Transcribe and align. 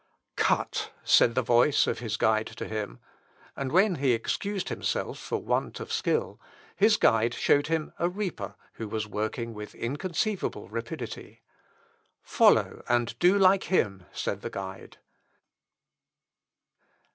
"Cut," 0.35 0.91
said 1.03 1.35
the 1.35 1.43
voice 1.43 1.85
of 1.85 1.99
his 1.99 2.17
guide 2.17 2.47
to 2.47 2.67
him; 2.67 2.97
and 3.55 3.71
when 3.71 3.97
he 3.97 4.13
excused 4.13 4.69
himself 4.69 5.19
for 5.19 5.37
want 5.37 5.79
of 5.79 5.93
skill, 5.93 6.41
his 6.75 6.97
guide 6.97 7.35
showed 7.35 7.67
him 7.67 7.93
a 7.99 8.09
reaper, 8.09 8.55
who 8.73 8.87
was 8.87 9.05
working 9.05 9.53
with 9.53 9.75
inconceivable 9.75 10.67
rapidity. 10.69 11.43
"Follow, 12.23 12.83
and 12.89 13.13
do 13.19 13.37
like 13.37 13.65
him," 13.65 14.07
said 14.11 14.41
the 14.41 14.49
guide. 14.49 14.97